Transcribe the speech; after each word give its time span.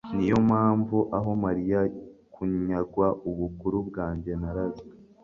ni 0.15 0.25
yo 0.31 0.37
mpamvu, 0.47 0.97
aho 1.17 1.31
mariye 1.43 1.79
kunyagwa 2.33 3.07
ubukuru 3.29 3.77
bwanjye 3.89 4.31
narazwe 4.41 4.87